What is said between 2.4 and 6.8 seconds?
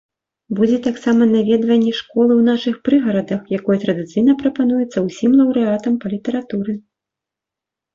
нашых прыгарадах, якое традыцыйна прапануецца ўсім лаўрэатам па літаратуры.